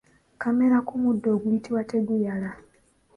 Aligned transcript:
Kamera 0.41 0.77
ku 0.87 0.93
muddo 1.03 1.27
oguyitibwa 1.35 1.81
tebuyala. 1.89 2.49